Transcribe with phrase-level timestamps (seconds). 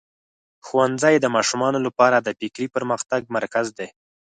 [0.65, 3.87] ښوونځی د ماشومانو لپاره د فکري پرمختګ مرکز دی.